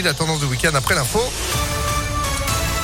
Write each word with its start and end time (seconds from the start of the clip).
la 0.00 0.14
tendance 0.14 0.40
du 0.40 0.46
week-end 0.46 0.74
après 0.74 0.94
l'info. 0.94 1.20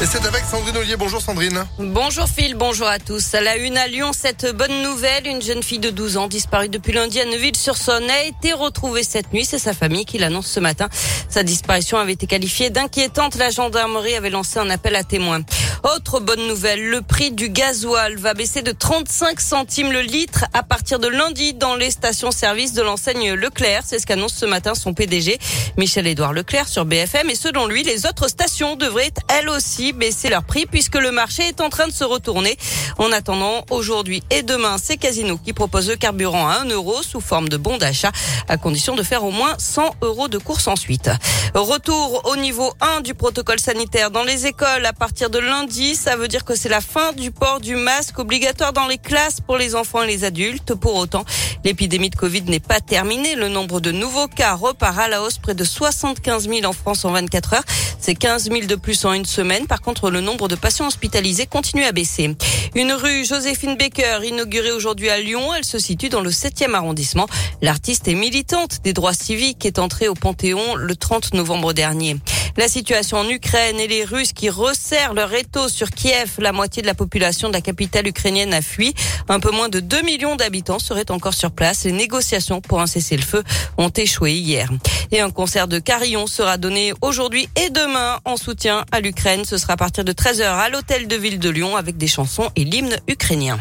Et 0.00 0.06
c'est 0.06 0.24
avec 0.26 0.44
Sandrine 0.44 0.76
Ollier. 0.76 0.96
Bonjour 0.96 1.20
Sandrine. 1.20 1.64
Bonjour 1.78 2.28
Phil, 2.28 2.54
bonjour 2.54 2.86
à 2.86 2.98
tous. 2.98 3.34
À 3.34 3.40
la 3.40 3.56
une 3.56 3.76
à 3.76 3.88
Lyon, 3.88 4.10
cette 4.12 4.54
bonne 4.54 4.82
nouvelle, 4.82 5.26
une 5.26 5.42
jeune 5.42 5.62
fille 5.62 5.80
de 5.80 5.90
12 5.90 6.18
ans 6.18 6.28
disparue 6.28 6.68
depuis 6.68 6.92
lundi 6.92 7.18
à 7.18 7.24
Neuville-sur-Saône 7.24 8.08
a 8.08 8.22
été 8.22 8.52
retrouvée 8.52 9.02
cette 9.02 9.32
nuit. 9.32 9.44
C'est 9.44 9.58
sa 9.58 9.72
famille 9.72 10.04
qui 10.04 10.18
l'annonce 10.18 10.46
ce 10.46 10.60
matin. 10.60 10.88
Sa 11.28 11.42
disparition 11.42 11.98
avait 11.98 12.12
été 12.12 12.28
qualifiée 12.28 12.70
d'inquiétante. 12.70 13.36
La 13.36 13.50
gendarmerie 13.50 14.14
avait 14.14 14.30
lancé 14.30 14.60
un 14.60 14.70
appel 14.70 14.94
à 14.94 15.02
témoins. 15.02 15.40
Autre 15.84 16.18
bonne 16.18 16.44
nouvelle, 16.48 16.88
le 16.90 17.02
prix 17.02 17.30
du 17.30 17.50
gasoil 17.50 18.16
va 18.16 18.34
baisser 18.34 18.62
de 18.62 18.72
35 18.72 19.40
centimes 19.40 19.92
le 19.92 20.00
litre 20.00 20.44
à 20.52 20.64
partir 20.64 20.98
de 20.98 21.06
lundi 21.06 21.54
dans 21.54 21.76
les 21.76 21.92
stations-service 21.92 22.72
de 22.72 22.82
l'enseigne 22.82 23.34
Leclerc. 23.34 23.82
C'est 23.86 24.00
ce 24.00 24.06
qu'annonce 24.06 24.34
ce 24.34 24.44
matin 24.44 24.74
son 24.74 24.92
PDG, 24.92 25.38
Michel-Édouard 25.76 26.32
Leclerc 26.32 26.66
sur 26.66 26.84
BFM. 26.84 27.30
Et 27.30 27.36
selon 27.36 27.66
lui, 27.66 27.84
les 27.84 28.06
autres 28.06 28.26
stations 28.26 28.74
devraient 28.74 29.12
elles 29.28 29.48
aussi 29.48 29.92
baisser 29.92 30.28
leur 30.28 30.42
prix 30.42 30.66
puisque 30.66 30.96
le 30.96 31.12
marché 31.12 31.44
est 31.44 31.60
en 31.60 31.68
train 31.68 31.86
de 31.86 31.92
se 31.92 32.04
retourner. 32.04 32.58
En 32.98 33.12
attendant, 33.12 33.64
aujourd'hui 33.70 34.24
et 34.30 34.42
demain, 34.42 34.78
c'est 34.82 34.96
Casino 34.96 35.38
qui 35.38 35.52
propose 35.52 35.88
le 35.88 35.96
carburant 35.96 36.48
à 36.48 36.54
1 36.62 36.70
euro 36.70 37.04
sous 37.04 37.20
forme 37.20 37.48
de 37.48 37.56
bon 37.56 37.76
d'achat 37.78 38.10
à 38.48 38.56
condition 38.56 38.96
de 38.96 39.04
faire 39.04 39.22
au 39.22 39.30
moins 39.30 39.54
100 39.58 39.94
euros 40.02 40.26
de 40.26 40.38
course 40.38 40.66
ensuite. 40.66 41.08
Retour 41.54 42.22
au 42.24 42.36
niveau 42.36 42.72
1 42.80 43.02
du 43.02 43.14
protocole 43.14 43.60
sanitaire 43.60 44.10
dans 44.10 44.24
les 44.24 44.46
écoles 44.46 44.84
à 44.84 44.92
partir 44.92 45.30
de 45.30 45.38
lundi 45.38 45.67
ça 45.70 46.16
veut 46.16 46.28
dire 46.28 46.44
que 46.44 46.54
c'est 46.54 46.68
la 46.68 46.80
fin 46.80 47.12
du 47.12 47.30
port 47.30 47.60
du 47.60 47.76
masque 47.76 48.18
obligatoire 48.18 48.72
dans 48.72 48.86
les 48.86 48.96
classes 48.96 49.40
pour 49.40 49.58
les 49.58 49.74
enfants 49.74 50.02
et 50.02 50.06
les 50.06 50.24
adultes. 50.24 50.74
Pour 50.74 50.94
autant, 50.94 51.24
l'épidémie 51.62 52.08
de 52.08 52.16
Covid 52.16 52.42
n'est 52.42 52.58
pas 52.58 52.80
terminée. 52.80 53.34
Le 53.34 53.48
nombre 53.48 53.80
de 53.80 53.92
nouveaux 53.92 54.28
cas 54.28 54.54
repart 54.54 54.98
à 54.98 55.08
la 55.08 55.22
hausse, 55.22 55.38
près 55.38 55.54
de 55.54 55.64
75 55.64 56.48
000 56.48 56.64
en 56.64 56.72
France 56.72 57.04
en 57.04 57.12
24 57.12 57.54
heures. 57.54 57.64
C'est 58.00 58.14
15 58.14 58.44
000 58.44 58.60
de 58.66 58.74
plus 58.76 59.04
en 59.04 59.12
une 59.12 59.26
semaine. 59.26 59.66
Par 59.66 59.82
contre, 59.82 60.10
le 60.10 60.20
nombre 60.20 60.48
de 60.48 60.54
patients 60.54 60.86
hospitalisés 60.86 61.46
continue 61.46 61.84
à 61.84 61.92
baisser. 61.92 62.34
Une 62.74 62.92
rue 62.92 63.24
Joséphine 63.24 63.76
Baker, 63.76 64.20
inaugurée 64.24 64.72
aujourd'hui 64.72 65.10
à 65.10 65.20
Lyon, 65.20 65.52
elle 65.54 65.64
se 65.64 65.78
situe 65.78 66.08
dans 66.08 66.22
le 66.22 66.30
7e 66.30 66.74
arrondissement. 66.74 67.26
L'artiste 67.60 68.08
est 68.08 68.14
militante 68.14 68.78
des 68.84 68.94
droits 68.94 69.12
civiques, 69.12 69.66
est 69.66 69.78
entrée 69.78 70.08
au 70.08 70.14
Panthéon 70.14 70.76
le 70.76 70.96
30 70.96 71.34
novembre 71.34 71.74
dernier. 71.74 72.16
La 72.58 72.66
situation 72.66 73.18
en 73.18 73.28
Ukraine 73.28 73.78
et 73.78 73.86
les 73.86 74.04
Russes 74.04 74.32
qui 74.32 74.50
resserrent 74.50 75.14
leur 75.14 75.32
étau 75.32 75.68
sur 75.68 75.90
Kiev. 75.90 76.32
La 76.38 76.50
moitié 76.50 76.82
de 76.82 76.88
la 76.88 76.94
population 76.94 77.46
de 77.46 77.52
la 77.52 77.60
capitale 77.60 78.08
ukrainienne 78.08 78.52
a 78.52 78.62
fui. 78.62 78.94
Un 79.28 79.38
peu 79.38 79.52
moins 79.52 79.68
de 79.68 79.78
2 79.78 80.02
millions 80.02 80.34
d'habitants 80.34 80.80
seraient 80.80 81.12
encore 81.12 81.34
sur 81.34 81.52
place. 81.52 81.84
Les 81.84 81.92
négociations 81.92 82.60
pour 82.60 82.80
un 82.80 82.88
cessez-le-feu 82.88 83.44
ont 83.76 83.90
échoué 83.90 84.32
hier. 84.32 84.70
Et 85.12 85.20
un 85.20 85.30
concert 85.30 85.68
de 85.68 85.78
carillon 85.78 86.26
sera 86.26 86.56
donné 86.56 86.92
aujourd'hui 87.00 87.48
et 87.54 87.70
demain 87.70 88.18
en 88.24 88.36
soutien 88.36 88.84
à 88.90 88.98
l'Ukraine. 88.98 89.44
Ce 89.44 89.56
sera 89.56 89.74
à 89.74 89.76
partir 89.76 90.02
de 90.02 90.12
13h 90.12 90.42
à 90.42 90.68
l'hôtel 90.68 91.06
de 91.06 91.14
ville 91.14 91.38
de 91.38 91.50
Lyon 91.50 91.76
avec 91.76 91.96
des 91.96 92.08
chansons 92.08 92.50
et 92.56 92.64
l'hymne 92.64 92.96
ukrainien. 93.06 93.56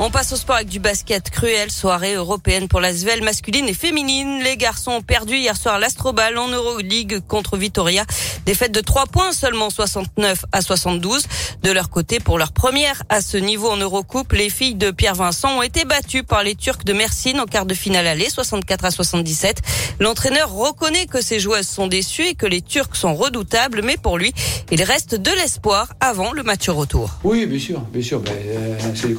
On 0.00 0.10
passe 0.10 0.32
au 0.32 0.36
sport 0.36 0.54
avec 0.54 0.68
du 0.68 0.78
basket. 0.78 1.28
Cruelle 1.28 1.72
soirée 1.72 2.14
européenne 2.14 2.68
pour 2.68 2.80
la 2.80 2.92
Svel 2.92 3.20
masculine 3.20 3.66
et 3.66 3.74
féminine. 3.74 4.44
Les 4.44 4.56
garçons 4.56 4.92
ont 4.92 5.02
perdu 5.02 5.34
hier 5.34 5.56
soir 5.56 5.80
l'Astrobal 5.80 6.38
en 6.38 6.46
Euroleague 6.46 7.18
contre 7.26 7.56
Vitoria. 7.56 8.04
Défaite 8.46 8.70
de 8.70 8.80
3 8.80 9.06
points 9.06 9.32
seulement 9.32 9.70
69 9.70 10.44
à 10.52 10.62
72. 10.62 11.26
De 11.64 11.72
leur 11.72 11.90
côté, 11.90 12.20
pour 12.20 12.38
leur 12.38 12.52
première 12.52 13.02
à 13.08 13.20
ce 13.20 13.38
niveau 13.38 13.70
en 13.70 13.76
Eurocoupe, 13.76 14.34
les 14.34 14.50
filles 14.50 14.76
de 14.76 14.92
Pierre 14.92 15.16
Vincent 15.16 15.58
ont 15.58 15.62
été 15.62 15.84
battues 15.84 16.22
par 16.22 16.44
les 16.44 16.54
Turcs 16.54 16.84
de 16.84 16.92
Mersin 16.92 17.36
en 17.40 17.46
quart 17.46 17.66
de 17.66 17.74
finale 17.74 18.06
aller 18.06 18.30
64 18.30 18.84
à 18.84 18.90
77. 18.92 19.62
L'entraîneur 19.98 20.52
reconnaît 20.52 21.06
que 21.06 21.20
ses 21.20 21.40
joueuses 21.40 21.66
sont 21.66 21.88
déçues 21.88 22.28
et 22.28 22.34
que 22.36 22.46
les 22.46 22.62
Turcs 22.62 22.94
sont 22.94 23.16
redoutables, 23.16 23.82
mais 23.82 23.96
pour 23.96 24.16
lui, 24.16 24.32
il 24.70 24.84
reste 24.84 25.16
de 25.16 25.32
l'espoir 25.32 25.92
avant 25.98 26.32
le 26.32 26.44
match 26.44 26.68
retour. 26.68 27.18
Oui, 27.24 27.46
bien 27.46 27.58
sûr, 27.58 27.80
bien 27.80 28.02
sûr. 28.02 28.22
Euh, 28.28 28.78
c'est 28.94 29.12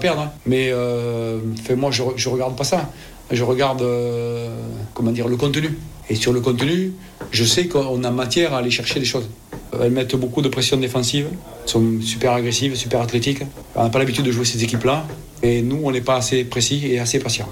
perdre. 0.00 0.22
Hein. 0.22 0.32
Mais 0.46 0.70
euh, 0.72 1.38
moi, 1.76 1.90
je, 1.90 2.28
regarde 2.28 2.56
pas 2.56 2.64
ça. 2.64 2.90
Je 3.30 3.44
regarde, 3.44 3.82
euh, 3.82 4.48
comment 4.94 5.12
dire, 5.12 5.28
le 5.28 5.36
contenu. 5.36 5.78
Et 6.08 6.16
sur 6.16 6.32
le 6.32 6.40
contenu, 6.40 6.92
je 7.30 7.44
sais 7.44 7.68
qu'on 7.68 8.02
a 8.02 8.10
matière 8.10 8.54
à 8.54 8.58
aller 8.58 8.70
chercher 8.70 8.98
des 8.98 9.06
choses. 9.06 9.28
Elles 9.80 9.92
mettent 9.92 10.16
beaucoup 10.16 10.42
de 10.42 10.48
pression 10.48 10.76
défensive, 10.76 11.28
sont 11.66 12.00
super 12.02 12.32
agressives, 12.32 12.74
super 12.74 13.00
athlétiques. 13.00 13.42
On 13.76 13.84
n'a 13.84 13.90
pas 13.90 14.00
l'habitude 14.00 14.24
de 14.24 14.32
jouer 14.32 14.44
ces 14.44 14.64
équipes-là. 14.64 15.06
Et 15.42 15.62
nous, 15.62 15.80
on 15.84 15.92
n'est 15.92 16.00
pas 16.00 16.16
assez 16.16 16.44
précis 16.44 16.88
et 16.90 16.98
assez 16.98 17.20
patient. 17.20 17.48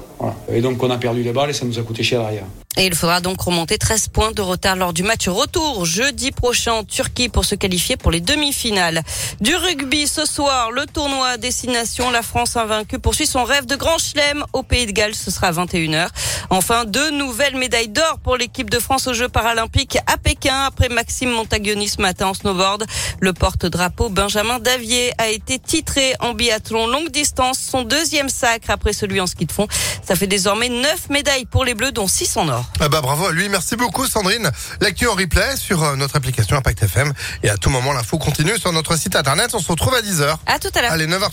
Et 0.52 0.60
donc, 0.60 0.82
on 0.82 0.90
a 0.90 0.98
perdu 0.98 1.22
les 1.22 1.32
balles 1.32 1.50
et 1.50 1.52
ça 1.52 1.64
nous 1.64 1.78
a 1.78 1.82
coûté 1.82 2.02
cher 2.02 2.20
derrière. 2.20 2.44
Et 2.78 2.86
il 2.86 2.94
faudra 2.94 3.20
donc 3.20 3.40
remonter 3.40 3.76
13 3.76 4.06
points 4.06 4.30
de 4.30 4.40
retard 4.40 4.76
lors 4.76 4.92
du 4.92 5.02
match 5.02 5.26
retour 5.26 5.84
jeudi 5.84 6.30
prochain 6.30 6.74
en 6.74 6.84
Turquie 6.84 7.28
pour 7.28 7.44
se 7.44 7.56
qualifier 7.56 7.96
pour 7.96 8.12
les 8.12 8.20
demi-finales. 8.20 9.02
Du 9.40 9.56
rugby 9.56 10.06
ce 10.06 10.24
soir, 10.24 10.70
le 10.70 10.86
tournoi 10.86 11.30
à 11.30 11.36
destination, 11.38 12.08
la 12.12 12.22
France 12.22 12.56
invaincue 12.56 13.00
poursuit 13.00 13.26
son 13.26 13.42
rêve 13.42 13.66
de 13.66 13.74
grand 13.74 13.98
chelem 13.98 14.44
au 14.52 14.62
Pays 14.62 14.86
de 14.86 14.92
Galles, 14.92 15.16
ce 15.16 15.32
sera 15.32 15.48
à 15.48 15.52
21h. 15.52 16.06
Enfin, 16.50 16.84
deux 16.84 17.10
nouvelles 17.10 17.56
médailles 17.56 17.88
d'or 17.88 18.18
pour 18.22 18.36
l'équipe 18.36 18.70
de 18.70 18.78
France 18.78 19.06
aux 19.06 19.12
Jeux 19.12 19.28
paralympiques 19.28 19.98
à 20.06 20.16
Pékin 20.16 20.64
après 20.66 20.88
Maxime 20.88 21.30
Montagioni 21.30 21.88
ce 21.88 22.00
matin 22.00 22.26
en 22.28 22.34
snowboard. 22.34 22.84
Le 23.20 23.32
porte-drapeau 23.32 24.08
Benjamin 24.08 24.58
Davier 24.58 25.12
a 25.18 25.28
été 25.28 25.58
titré 25.58 26.14
en 26.20 26.32
biathlon 26.32 26.86
longue 26.86 27.10
distance, 27.10 27.58
son 27.58 27.82
deuxième 27.82 28.28
sacre 28.28 28.70
après 28.70 28.92
celui 28.92 29.20
en 29.20 29.26
ski 29.26 29.46
de 29.46 29.52
fond. 29.52 29.68
Ça 30.02 30.16
fait 30.16 30.26
désormais 30.26 30.68
neuf 30.68 31.10
médailles 31.10 31.46
pour 31.46 31.64
les 31.64 31.74
Bleus 31.74 31.92
dont 31.92 32.08
six 32.08 32.36
en 32.36 32.48
or. 32.48 32.64
Ah 32.80 32.88
bah 32.88 33.00
bravo 33.00 33.26
à 33.26 33.32
lui, 33.32 33.48
merci 33.48 33.76
beaucoup 33.76 34.06
Sandrine. 34.06 34.50
L'actu 34.80 35.06
en 35.06 35.14
replay 35.14 35.56
sur 35.56 35.82
euh, 35.82 35.96
notre 35.96 36.16
application 36.16 36.56
Impact 36.56 36.82
FM 36.82 37.12
et 37.42 37.50
à 37.50 37.56
tout 37.56 37.70
moment 37.70 37.92
l'info 37.92 38.18
continue 38.18 38.58
sur 38.58 38.72
notre 38.72 38.96
site 38.96 39.16
internet. 39.16 39.50
On 39.54 39.60
se 39.60 39.70
retrouve 39.70 39.94
à 39.94 40.00
10h. 40.00 40.36
À 40.46 40.58
tout 40.58 40.68
à 40.74 40.82
l'heure. 40.82 40.92
Allez 40.92 41.06
9h34. 41.06 41.28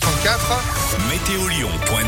Météolion.net 1.08 2.06